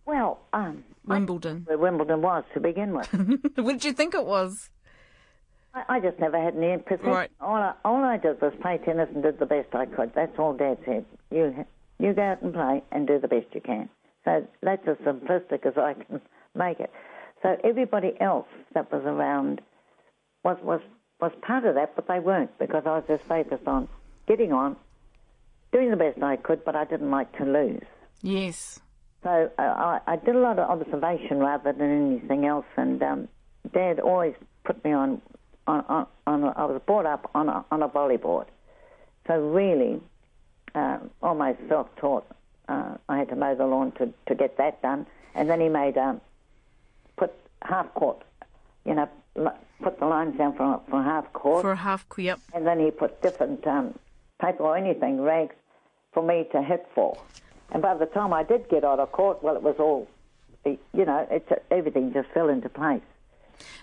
Well, 0.05 0.39
um, 0.53 0.83
Wimbledon. 1.05 1.63
where 1.65 1.79
Wimbledon 1.79 2.21
was 2.21 2.43
to 2.53 2.59
begin 2.59 2.93
with. 2.93 3.07
what 3.55 3.73
did 3.73 3.83
you 3.85 3.93
think 3.93 4.13
it 4.13 4.23
was? 4.25 4.69
I, 5.73 5.83
I 5.95 5.99
just 5.99 6.19
never 6.19 6.39
had 6.39 6.55
any 6.55 6.77
perception. 6.77 7.09
Right. 7.09 7.31
All 7.41 7.55
I, 7.55 7.73
all 7.83 8.03
I 8.03 8.17
did 8.17 8.39
was 8.39 8.53
play 8.61 8.77
tennis 8.77 9.09
and 9.15 9.23
did 9.23 9.39
the 9.39 9.47
best 9.47 9.73
I 9.73 9.87
could. 9.87 10.13
That's 10.13 10.37
all 10.37 10.53
Dad 10.53 10.77
said. 10.85 11.05
You 11.31 11.65
you 11.97 12.13
go 12.13 12.21
out 12.21 12.43
and 12.43 12.53
play 12.53 12.83
and 12.91 13.07
do 13.07 13.19
the 13.19 13.27
best 13.27 13.47
you 13.53 13.61
can. 13.61 13.89
So 14.25 14.45
that's 14.61 14.87
as 14.87 14.97
simplistic 14.97 15.65
as 15.65 15.75
I 15.75 15.93
can 15.93 16.21
make 16.53 16.79
it. 16.79 16.91
So 17.41 17.57
everybody 17.63 18.13
else 18.21 18.47
that 18.75 18.91
was 18.91 19.01
around 19.05 19.61
was 20.43 20.57
was 20.61 20.81
was 21.19 21.31
part 21.41 21.65
of 21.65 21.73
that, 21.73 21.95
but 21.95 22.07
they 22.07 22.19
weren't 22.19 22.55
because 22.59 22.83
I 22.85 22.97
was 22.97 23.03
just 23.07 23.23
focused 23.23 23.67
on 23.67 23.87
getting 24.27 24.53
on, 24.53 24.75
doing 25.71 25.91
the 25.91 25.97
best 25.97 26.21
I 26.21 26.35
could, 26.37 26.63
but 26.65 26.75
I 26.75 26.85
didn't 26.85 27.11
like 27.11 27.35
to 27.37 27.45
lose. 27.45 27.83
Yes. 28.21 28.79
So 29.23 29.51
uh, 29.57 29.61
I, 29.61 29.99
I 30.07 30.15
did 30.15 30.35
a 30.35 30.39
lot 30.39 30.59
of 30.59 30.69
observation 30.69 31.39
rather 31.39 31.73
than 31.73 32.11
anything 32.11 32.45
else, 32.45 32.65
and 32.75 33.01
um, 33.03 33.27
Dad 33.73 33.99
always 33.99 34.35
put 34.63 34.83
me 34.83 34.91
on. 34.91 35.21
On, 35.67 35.83
on, 35.89 36.07
on 36.25 36.43
a, 36.45 36.47
I 36.55 36.63
was 36.63 36.81
brought 36.85 37.05
up 37.05 37.29
on 37.35 37.49
a, 37.49 37.65
on 37.71 37.83
a 37.83 37.89
volleyboard, 37.89 38.45
so 39.27 39.37
really, 39.37 39.99
uh, 40.73 40.99
almost 41.21 41.59
self-taught. 41.67 42.25
Uh, 42.69 42.95
I 43.09 43.17
had 43.17 43.27
to 43.29 43.35
mow 43.35 43.53
the 43.53 43.65
lawn 43.65 43.91
to, 43.97 44.13
to 44.27 44.35
get 44.35 44.55
that 44.59 44.81
done, 44.81 45.05
and 45.35 45.49
then 45.49 45.59
he 45.59 45.67
made 45.67 45.97
um, 45.97 46.21
put 47.17 47.33
half 47.63 47.93
court, 47.95 48.23
you 48.85 48.95
know, 48.95 49.09
put 49.83 49.99
the 49.99 50.05
lines 50.05 50.37
down 50.37 50.55
for 50.55 50.81
for 50.89 51.03
half 51.03 51.33
court, 51.33 51.63
For 51.63 51.75
half 51.75 52.05
yep. 52.17 52.39
and 52.53 52.65
then 52.65 52.79
he 52.79 52.89
put 52.89 53.21
different 53.21 53.67
um, 53.67 53.93
paper 54.39 54.63
or 54.63 54.77
anything 54.77 55.21
rags 55.21 55.55
for 56.13 56.23
me 56.23 56.47
to 56.51 56.61
hit 56.61 56.87
for. 56.93 57.17
And 57.71 57.81
by 57.81 57.95
the 57.95 58.05
time 58.05 58.33
I 58.33 58.43
did 58.43 58.69
get 58.69 58.83
out 58.83 58.99
of 58.99 59.11
court, 59.11 59.43
well, 59.43 59.55
it 59.55 59.61
was 59.61 59.75
all, 59.79 60.07
you 60.65 60.77
know, 60.93 61.27
it's 61.29 61.49
everything 61.69 62.13
just 62.13 62.29
fell 62.29 62.49
into 62.49 62.69
place. 62.69 63.01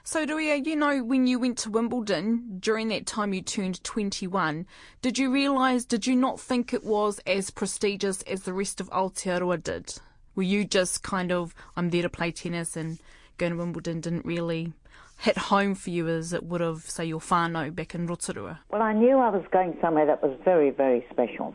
So, 0.04 0.24
Ruia, 0.24 0.64
you 0.64 0.76
know, 0.76 1.02
when 1.02 1.26
you 1.26 1.38
went 1.38 1.58
to 1.58 1.70
Wimbledon, 1.70 2.58
during 2.60 2.88
that 2.88 3.06
time 3.06 3.34
you 3.34 3.42
turned 3.42 3.82
21, 3.82 4.66
did 5.02 5.18
you 5.18 5.32
realise, 5.32 5.84
did 5.84 6.06
you 6.06 6.14
not 6.14 6.38
think 6.38 6.72
it 6.72 6.84
was 6.84 7.18
as 7.26 7.50
prestigious 7.50 8.22
as 8.22 8.44
the 8.44 8.52
rest 8.52 8.80
of 8.80 8.88
Aotearoa 8.90 9.62
did? 9.62 9.98
Were 10.36 10.44
you 10.44 10.64
just 10.64 11.02
kind 11.02 11.32
of, 11.32 11.54
I'm 11.76 11.90
there 11.90 12.02
to 12.02 12.08
play 12.08 12.30
tennis 12.30 12.76
and 12.76 12.98
going 13.36 13.52
to 13.52 13.58
Wimbledon 13.58 14.00
didn't 14.00 14.24
really 14.24 14.72
hit 15.18 15.36
home 15.38 15.74
for 15.74 15.90
you 15.90 16.08
as 16.08 16.32
it 16.32 16.44
would 16.44 16.60
have, 16.60 16.80
say, 16.82 17.04
your 17.04 17.20
whānau 17.20 17.74
back 17.74 17.94
in 17.94 18.06
Rotorua? 18.06 18.60
Well, 18.70 18.82
I 18.82 18.92
knew 18.92 19.18
I 19.18 19.30
was 19.30 19.44
going 19.52 19.76
somewhere 19.80 20.06
that 20.06 20.22
was 20.22 20.36
very, 20.44 20.70
very 20.70 21.04
special. 21.10 21.54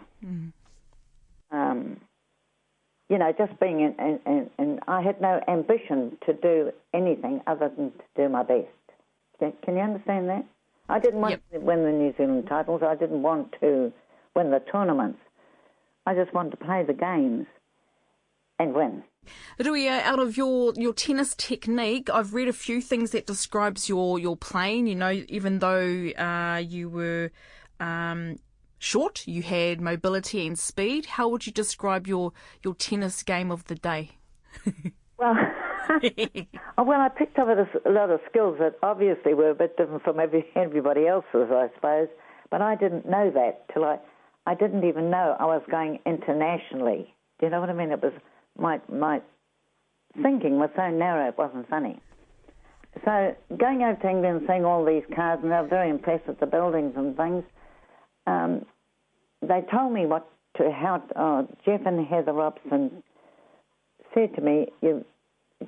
Um, 1.51 1.97
you 3.09 3.17
know, 3.17 3.31
just 3.37 3.59
being 3.59 3.79
in, 3.81 3.95
in, 3.99 4.19
in, 4.25 4.49
in, 4.59 4.79
I 4.87 5.01
had 5.01 5.19
no 5.19 5.41
ambition 5.47 6.17
to 6.25 6.33
do 6.33 6.71
anything 6.93 7.41
other 7.47 7.69
than 7.75 7.91
to 7.91 8.03
do 8.15 8.29
my 8.29 8.43
best. 8.43 8.67
Can, 9.39 9.53
can 9.63 9.75
you 9.75 9.81
understand 9.81 10.29
that? 10.29 10.45
I 10.89 10.99
didn't 10.99 11.21
want 11.21 11.31
Yep. 11.31 11.41
to 11.53 11.59
win 11.59 11.83
the 11.83 11.91
New 11.91 12.13
Zealand 12.17 12.45
titles. 12.47 12.81
I 12.83 12.95
didn't 12.95 13.21
want 13.21 13.53
to 13.61 13.91
win 14.35 14.51
the 14.51 14.59
tournaments. 14.71 15.19
I 16.05 16.13
just 16.15 16.33
wanted 16.33 16.51
to 16.51 16.57
play 16.57 16.83
the 16.85 16.93
games 16.93 17.45
and 18.59 18.73
win. 18.73 19.03
Ruia, 19.59 20.01
out 20.03 20.19
of 20.19 20.37
your, 20.37 20.73
your 20.77 20.93
tennis 20.93 21.35
technique, 21.35 22.09
I've 22.09 22.33
read 22.33 22.47
a 22.47 22.53
few 22.53 22.81
things 22.81 23.11
that 23.11 23.27
describes 23.27 23.89
your, 23.89 24.17
your 24.17 24.37
playing. 24.37 24.87
You 24.87 24.95
know, 24.95 25.11
even 25.27 25.59
though 25.59 26.11
uh, 26.17 26.63
you 26.65 26.89
were 26.89 27.31
um, 27.81 28.37
short, 28.77 29.27
you 29.27 29.41
had 29.41 29.81
mobility 29.81 30.47
and 30.47 30.57
speed. 30.57 31.07
How 31.07 31.27
would 31.27 31.45
you 31.45 31.51
describe 31.51 32.07
your, 32.07 32.31
your 32.63 32.73
tennis 32.73 33.21
game 33.21 33.51
of 33.51 33.65
the 33.65 33.75
day? 33.75 34.11
Well, 35.17 35.35
well, 36.77 37.01
I 37.01 37.09
picked 37.09 37.37
up 37.37 37.49
a, 37.49 37.89
a 37.89 37.91
lot 37.91 38.11
of 38.11 38.21
skills 38.29 38.57
that 38.59 38.75
obviously 38.81 39.33
were 39.33 39.49
a 39.49 39.55
bit 39.55 39.75
different 39.75 40.03
from 40.03 40.21
every, 40.21 40.45
everybody 40.55 41.05
else's, 41.05 41.51
I 41.51 41.67
suppose. 41.75 42.07
But 42.49 42.61
I 42.61 42.75
didn't 42.75 43.05
know 43.05 43.29
that 43.31 43.65
till 43.73 43.83
I, 43.83 43.97
I 44.47 44.55
didn't 44.55 44.85
even 44.85 45.09
know 45.09 45.35
I 45.37 45.45
was 45.45 45.63
going 45.69 45.99
internationally. 46.05 47.13
Do 47.41 47.45
you 47.45 47.51
know 47.51 47.59
what 47.59 47.69
I 47.69 47.73
mean? 47.73 47.91
It 47.91 48.01
was 48.01 48.13
my 48.59 48.79
my 48.91 49.21
thinking 50.21 50.57
was 50.57 50.69
so 50.75 50.89
narrow, 50.89 51.27
it 51.27 51.37
wasn't 51.37 51.69
funny. 51.69 51.99
So 53.05 53.35
going 53.57 53.83
over 53.83 53.99
to 54.01 54.09
England, 54.09 54.39
and 54.39 54.47
seeing 54.47 54.65
all 54.65 54.83
these 54.83 55.03
cars, 55.15 55.39
and 55.41 55.51
they 55.51 55.55
were 55.55 55.67
very 55.67 55.89
impressed 55.89 56.27
with 56.27 56.39
the 56.39 56.47
buildings 56.47 56.93
and 56.95 57.15
things. 57.15 57.43
Um, 58.25 58.65
they 59.41 59.61
told 59.71 59.93
me 59.93 60.05
what 60.05 60.27
to 60.57 60.71
how. 60.71 61.03
Oh, 61.15 61.47
Jeff 61.65 61.81
and 61.85 62.05
Heather 62.05 62.33
Robson 62.33 63.03
said 64.13 64.35
to 64.35 64.41
me, 64.41 64.67
"You 64.81 65.05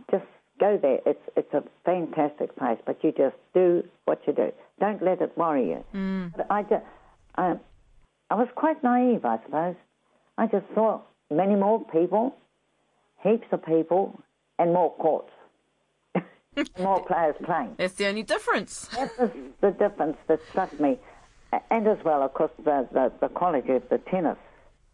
just 0.09 0.25
go 0.59 0.77
there. 0.81 0.99
It's 1.05 1.23
it's 1.35 1.53
a 1.53 1.63
fantastic 1.85 2.55
place, 2.57 2.79
but 2.85 3.03
you 3.03 3.11
just 3.11 3.35
do 3.53 3.83
what 4.05 4.19
you 4.27 4.33
do. 4.33 4.51
Don't 4.79 5.01
let 5.01 5.21
it 5.21 5.37
worry 5.37 5.69
you." 5.69 5.85
But 6.35 6.47
I 6.49 6.63
just, 6.63 6.83
I, 7.35 7.55
I 8.29 8.35
was 8.35 8.47
quite 8.55 8.83
naive, 8.83 9.25
I 9.25 9.39
suppose. 9.45 9.75
I 10.37 10.47
just 10.47 10.65
thought 10.73 11.05
many 11.29 11.55
more 11.55 11.85
people, 11.85 12.35
heaps 13.23 13.47
of 13.51 13.63
people, 13.65 14.19
and 14.59 14.73
more 14.73 14.93
courts, 14.95 15.31
more 16.79 17.03
players 17.05 17.35
playing. 17.43 17.75
That's 17.77 17.93
the 17.95 18.07
only 18.07 18.23
difference. 18.23 18.87
That 18.95 19.11
was 19.19 19.31
the 19.61 19.71
difference 19.71 20.17
that 20.27 20.39
struck 20.49 20.77
me, 20.79 20.99
and 21.69 21.87
as 21.87 21.97
well, 22.03 22.21
of 22.23 22.33
course, 22.33 22.51
the, 22.63 22.87
the, 22.91 23.11
the 23.21 23.27
quality 23.29 23.73
of 23.73 23.87
the 23.89 23.97
tennis. 23.99 24.37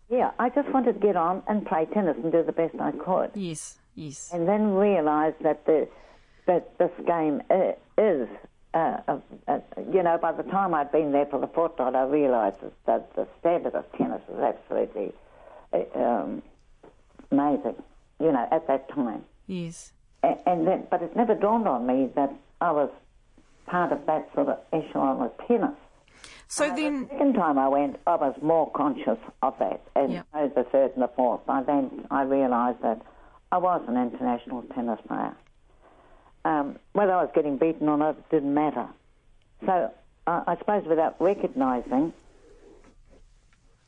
Yeah, 0.10 0.32
I 0.40 0.50
just 0.50 0.70
wanted 0.70 0.94
to 0.94 1.00
get 1.00 1.16
on 1.18 1.44
and 1.48 1.66
play 1.66 1.86
tennis 1.94 2.16
and 2.24 2.32
do 2.32 2.44
the 2.44 2.54
best 2.54 2.76
I 2.80 2.92
could, 2.92 3.32
Yes, 3.36 3.78
yes. 3.96 4.30
and 4.34 4.48
then 4.48 4.74
realise 4.76 5.34
that 5.42 5.66
the 5.66 5.88
that 6.46 6.78
this 6.78 6.92
game 7.06 7.42
is. 7.98 8.28
Uh, 8.74 8.98
uh, 9.08 9.18
uh, 9.48 9.60
you 9.92 10.04
know, 10.04 10.18
by 10.22 10.32
the 10.32 10.44
time 10.44 10.74
I'd 10.74 10.92
been 10.92 11.12
there 11.12 11.26
for 11.26 11.40
the 11.40 11.48
fortnight, 11.48 11.96
I 11.96 12.04
realised 12.04 12.58
that- 12.62 12.74
that 12.86 13.16
the 13.16 13.28
standard 13.40 13.74
of 13.74 13.86
tennis 13.94 14.22
is 14.30 14.38
absolutely 14.40 15.14
uh, 15.74 16.00
um, 16.00 16.44
amazing. 17.32 17.76
You 18.20 18.32
know, 18.32 18.48
at 18.52 18.68
that 18.68 18.90
time. 18.90 19.24
Yes. 19.46 19.92
A- 20.24 20.38
and 20.50 20.68
then, 20.68 20.88
but 20.90 21.02
it 21.02 21.16
never 21.16 21.36
dawned 21.36 21.68
on 21.68 21.86
me 21.86 22.10
that 22.16 22.34
I 22.60 22.72
was 22.72 22.90
part 23.68 23.92
of 23.92 24.06
that 24.08 24.30
sort 24.34 24.48
of 24.50 24.58
echelon 24.74 25.22
of 25.22 25.48
tennis. 25.48 25.76
So 26.48 26.70
The 26.70 26.76
then, 26.82 27.08
second 27.10 27.34
time 27.36 27.60
I 27.60 27.68
went, 27.68 28.00
I 28.08 28.16
was 28.16 28.34
more 28.42 28.72
conscious 28.72 29.20
of 29.44 29.58
that, 29.60 29.82
and 29.96 30.14
Yeah. 30.14 30.24
so 30.34 30.48
the 30.56 30.64
third 30.64 30.92
and 30.94 31.04
the 31.04 31.10
fourth. 31.10 31.46
By 31.46 31.62
then, 31.62 32.08
I 32.10 32.24
realised 32.24 32.82
that 32.82 33.02
I 33.52 33.58
was 33.58 33.82
an 33.88 33.98
international 33.98 34.64
tennis 34.74 35.00
player. 35.08 35.36
Um, 36.46 36.80
whether 36.94 37.12
I 37.14 37.22
was 37.24 37.32
getting 37.36 37.58
beaten 37.58 37.88
or 37.90 37.98
not, 37.98 38.18
it 38.18 38.30
didn't 38.32 38.54
matter. 38.54 38.88
So 39.66 39.92
uh, 40.26 40.44
I 40.48 40.56
suppose 40.58 40.86
without 40.86 41.20
recognising, 41.22 42.14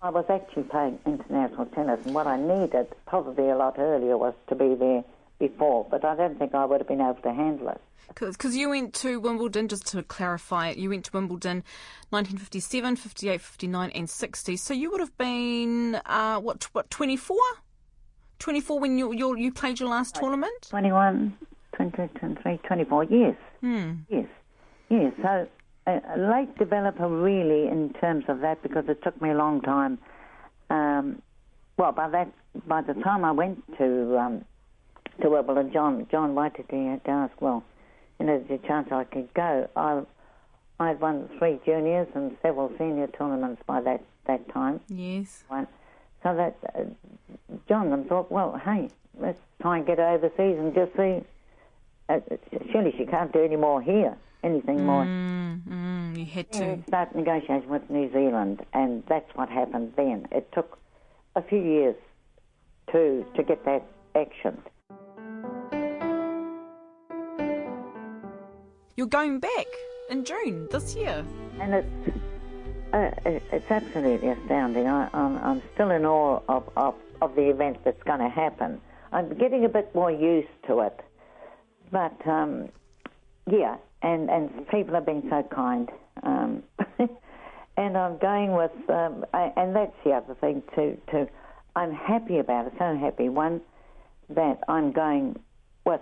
I 0.01 0.09
was 0.09 0.25
actually 0.29 0.63
playing 0.63 0.99
international 1.05 1.65
tennis, 1.67 1.99
and 2.05 2.15
what 2.15 2.25
I 2.25 2.37
needed, 2.37 2.87
probably 3.05 3.49
a 3.49 3.55
lot 3.57 3.77
earlier, 3.77 4.17
was 4.17 4.33
to 4.47 4.55
be 4.55 4.73
there 4.75 5.03
before. 5.39 5.85
But 5.89 6.05
I 6.05 6.15
don't 6.15 6.39
think 6.39 6.55
I 6.55 6.63
would 6.65 6.79
have 6.79 6.87
been 6.87 7.01
able 7.01 7.15
to 7.15 7.33
handle 7.33 7.69
it. 7.69 7.81
because 8.15 8.55
you 8.55 8.69
went 8.69 8.93
to 8.95 9.19
Wimbledon, 9.19 9.67
just 9.67 9.85
to 9.87 10.01
clarify 10.03 10.69
it, 10.69 10.77
you 10.77 10.89
went 10.89 11.05
to 11.05 11.11
Wimbledon 11.13 11.63
1957, 12.11 12.95
58, 12.95 13.41
59, 13.41 13.91
and 13.93 14.09
60. 14.09 14.57
So 14.57 14.73
you 14.73 14.89
would 14.91 15.01
have 15.01 15.17
been, 15.17 15.95
uh, 16.05 16.39
what, 16.39 16.63
what 16.71 16.89
24? 16.89 17.37
24 18.39 18.79
when 18.79 18.97
you, 18.97 19.13
you, 19.13 19.37
you 19.37 19.51
played 19.51 19.81
your 19.81 19.89
last 19.89 20.15
tournament? 20.15 20.69
21, 20.69 21.37
22, 21.73 22.07
23, 22.19 22.57
24 22.63 23.03
years. 23.03 23.35
Hmm. 23.59 23.91
Yes, 24.07 24.27
yes. 24.89 25.13
So 25.21 25.47
a, 25.89 26.17
late 26.17 26.57
developer, 26.57 27.07
really, 27.07 27.67
in 27.67 27.93
terms 28.01 28.25
of 28.27 28.41
that, 28.41 28.61
because 28.61 28.85
it 28.87 29.01
took 29.03 29.19
me 29.21 29.31
a 29.31 29.35
long 29.35 29.61
time. 29.61 29.97
Um, 30.69 31.21
well, 31.77 31.91
by 31.91 32.09
that, 32.09 32.31
by 32.67 32.81
the 32.81 32.93
time 32.93 33.23
I 33.23 33.31
went 33.31 33.63
to 33.77 34.17
um, 34.17 34.45
to 35.21 35.29
Wimbledon, 35.29 35.71
John 35.71 36.07
John 36.11 36.35
Waititi 36.35 36.89
had 36.89 37.03
to 37.05 37.11
ask, 37.11 37.41
well, 37.41 37.63
you 38.19 38.25
know, 38.25 38.43
there's 38.47 38.61
a 38.63 38.67
chance 38.67 38.91
I 38.91 39.03
could 39.05 39.33
go. 39.33 39.69
I 39.75 40.01
I 40.79 40.89
had 40.89 41.01
won 41.01 41.29
three 41.37 41.59
juniors 41.65 42.07
and 42.15 42.35
several 42.41 42.71
senior 42.77 43.07
tournaments 43.07 43.61
by 43.65 43.81
that 43.81 44.03
that 44.27 44.47
time. 44.49 44.81
Yes. 44.87 45.43
So 46.23 46.35
that 46.35 46.57
uh, 46.75 46.83
John 47.67 47.89
then 47.89 48.05
thought, 48.05 48.31
well, 48.31 48.59
hey, 48.63 48.89
let's 49.17 49.39
try 49.61 49.77
and 49.77 49.85
get 49.85 49.99
overseas 49.99 50.57
and 50.59 50.73
just 50.73 50.95
see. 50.95 51.21
Uh, 52.09 52.19
surely 52.71 52.91
she 52.97 53.05
can't 53.05 53.31
do 53.31 53.43
any 53.43 53.55
more 53.55 53.81
here, 53.81 54.17
anything 54.43 54.85
more. 54.85 55.05
Mm, 55.05 55.61
mm, 55.67 56.17
you 56.17 56.25
had 56.25 56.51
to. 56.53 56.59
Yeah, 56.59 56.75
start 56.87 57.15
negotiating 57.15 57.69
with 57.69 57.89
New 57.89 58.11
Zealand, 58.11 58.65
and 58.73 59.03
that's 59.07 59.29
what 59.35 59.49
happened 59.49 59.93
then. 59.95 60.27
It 60.31 60.51
took 60.53 60.77
a 61.35 61.41
few 61.41 61.61
years 61.61 61.95
to 62.91 63.25
to 63.35 63.43
get 63.43 63.65
that 63.65 63.83
action. 64.15 64.61
You're 68.95 69.07
going 69.07 69.39
back 69.39 69.67
in 70.09 70.25
June 70.25 70.67
this 70.71 70.95
year. 70.95 71.23
And 71.59 71.73
it's 71.73 72.17
uh, 72.91 73.11
it's 73.25 73.69
absolutely 73.71 74.29
astounding. 74.29 74.87
I, 74.87 75.09
I'm, 75.13 75.37
I'm 75.37 75.61
still 75.73 75.91
in 75.91 76.05
awe 76.05 76.41
of, 76.49 76.69
of, 76.75 76.95
of 77.21 77.35
the 77.35 77.49
event 77.49 77.77
that's 77.85 78.01
going 78.03 78.19
to 78.19 78.29
happen. 78.29 78.81
I'm 79.11 79.37
getting 79.37 79.63
a 79.63 79.69
bit 79.69 79.93
more 79.93 80.11
used 80.11 80.47
to 80.67 80.81
it. 80.81 80.99
But 81.91 82.27
um, 82.27 82.69
yeah, 83.49 83.77
and 84.01 84.29
and 84.29 84.67
people 84.69 84.93
have 84.95 85.05
been 85.05 85.23
so 85.29 85.43
kind. 85.53 85.89
Um, 86.23 86.63
and 87.77 87.97
I'm 87.97 88.17
going 88.17 88.53
with, 88.53 88.71
um, 88.89 89.25
and 89.33 89.75
that's 89.75 89.95
the 90.03 90.11
other 90.11 90.35
thing 90.35 90.63
too. 90.75 90.97
Too, 91.11 91.27
I'm 91.75 91.93
happy 91.93 92.37
about 92.37 92.67
it. 92.67 92.73
So 92.77 92.97
happy. 92.97 93.29
One 93.29 93.61
that 94.29 94.59
I'm 94.67 94.91
going 94.91 95.39
with 95.85 96.01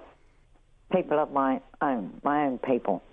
people 0.92 1.20
of 1.20 1.32
my 1.32 1.62
own, 1.82 2.20
my 2.24 2.46
own 2.46 2.60
people. 2.60 3.04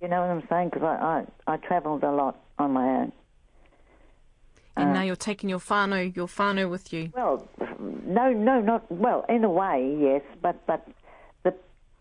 You 0.00 0.08
know 0.08 0.20
what 0.20 0.30
I'm 0.30 0.46
saying? 0.48 0.70
Because 0.72 0.84
I, 0.84 1.24
I 1.46 1.54
I 1.54 1.56
travelled 1.56 2.02
a 2.02 2.12
lot 2.12 2.40
on 2.58 2.72
my 2.72 2.86
own. 2.86 3.12
And 4.76 4.90
uh, 4.90 4.92
now 4.92 5.02
you're 5.02 5.16
taking 5.16 5.50
your 5.50 5.58
whānau, 5.58 6.14
your 6.14 6.26
whānau 6.26 6.70
with 6.70 6.92
you. 6.92 7.10
Well, 7.14 7.46
no, 7.78 8.32
no, 8.32 8.60
not 8.60 8.90
well. 8.90 9.24
In 9.28 9.44
a 9.44 9.50
way, 9.50 9.96
yes, 10.00 10.22
but 10.40 10.66
but 10.66 10.86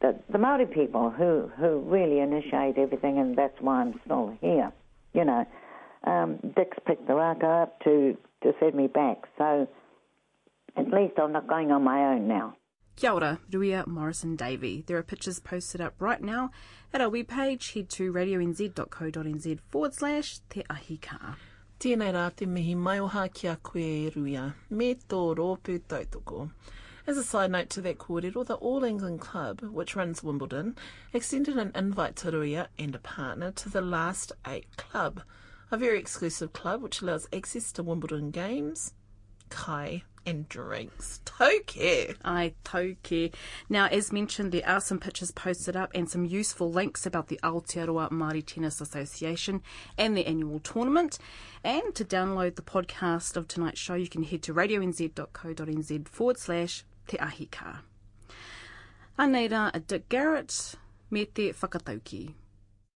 the 0.01 0.15
the, 0.31 0.37
Maori 0.37 0.65
people 0.65 1.09
who 1.09 1.49
who 1.57 1.79
really 1.79 2.19
initiate 2.19 2.77
everything, 2.77 3.19
and 3.19 3.35
that's 3.35 3.59
why 3.59 3.81
I'm 3.81 3.99
still 4.05 4.37
here. 4.41 4.71
You 5.13 5.25
know, 5.25 5.45
um, 6.05 6.39
Dick's 6.55 6.77
picked 6.85 7.07
the 7.07 7.15
raka 7.15 7.45
up 7.45 7.79
to 7.83 8.17
to 8.43 8.53
send 8.59 8.75
me 8.75 8.87
back, 8.87 9.23
so 9.37 9.67
at 10.77 10.89
least 10.89 11.13
I'm 11.17 11.31
not 11.31 11.47
going 11.47 11.71
on 11.71 11.83
my 11.83 12.13
own 12.13 12.27
now. 12.27 12.55
Kia 12.95 13.11
ora, 13.11 13.39
Ruia 13.49 13.87
Morrison 13.87 14.35
Davey. 14.35 14.83
There 14.85 14.97
are 14.97 15.03
pictures 15.03 15.39
posted 15.39 15.79
up 15.79 15.95
right 15.99 16.21
now 16.21 16.51
at 16.93 17.01
our 17.01 17.09
webpage. 17.09 17.73
Head 17.73 17.89
to 17.91 18.11
radionz.co.nz 18.11 19.59
forward 19.69 19.93
slash 19.93 20.39
Te 20.49 20.63
Ahi 20.69 20.97
Kaa. 20.97 21.35
Tēnei 21.79 22.11
rā 22.11 22.25
te 22.35 22.43
mihi 22.45 22.73
mai 22.75 22.97
oha 22.99 23.21
ki 23.31 23.47
a 23.47 23.55
koe 23.55 23.79
e 23.79 24.09
ruia, 24.11 24.49
me 24.69 24.95
tō 24.95 25.19
rōpū 25.37 25.77
tautoko. 25.87 26.49
As 27.09 27.17
a 27.17 27.23
side 27.23 27.49
note 27.49 27.71
to 27.71 27.81
that 27.81 27.97
kōrero, 27.97 28.45
the 28.45 28.53
All 28.53 28.83
England 28.83 29.19
Club, 29.19 29.61
which 29.61 29.95
runs 29.95 30.21
Wimbledon, 30.21 30.75
extended 31.11 31.57
an 31.57 31.71
invite 31.73 32.15
to 32.17 32.31
Ruia 32.31 32.67
and 32.77 32.93
a 32.93 32.99
partner 32.99 33.51
to 33.51 33.67
the 33.67 33.81
Last 33.81 34.31
Eight 34.45 34.77
Club, 34.77 35.23
a 35.71 35.77
very 35.77 35.97
exclusive 35.97 36.53
club 36.53 36.83
which 36.83 37.01
allows 37.01 37.27
access 37.33 37.71
to 37.71 37.81
Wimbledon 37.81 38.29
games, 38.29 38.93
kai, 39.49 40.03
and 40.23 40.47
drinks. 40.49 41.19
Tauke. 41.25 42.15
Ai, 42.23 42.53
tauke. 42.63 43.33
Now, 43.69 43.87
as 43.87 44.11
mentioned, 44.11 44.51
there 44.51 44.69
are 44.69 44.79
some 44.79 44.99
pictures 44.99 45.31
posted 45.31 45.75
up 45.75 45.89
and 45.95 46.07
some 46.07 46.25
useful 46.25 46.71
links 46.71 47.07
about 47.07 47.29
the 47.29 47.39
Aotearoa 47.41 48.11
Māori 48.11 48.45
Tennis 48.45 48.81
Association 48.81 49.63
and 49.97 50.15
their 50.15 50.27
annual 50.27 50.59
tournament. 50.59 51.17
And 51.63 51.95
to 51.95 52.05
download 52.05 52.55
the 52.55 52.61
podcast 52.61 53.35
of 53.35 53.47
tonight's 53.47 53.79
show, 53.79 53.95
you 53.95 54.07
can 54.07 54.21
head 54.21 54.43
to 54.43 54.53
radionz.co.nz 54.53 56.07
forward 56.07 56.37
slash 56.37 56.83
te 57.09 57.19
ahika. 57.25 57.79
Anei 59.19 59.49
rā 59.51 59.65
a 59.73 59.81
Dick 59.81 60.07
Garrett, 60.13 60.77
me 61.11 61.25
te 61.25 61.49
whakatauki. 61.51 62.21